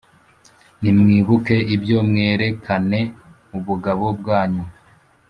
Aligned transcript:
Nimwibuke 0.81 1.55
ibyo 1.75 1.97
mwerekane 2.09 2.99
ubugabo 3.57 4.05
bwanyu 4.19 4.65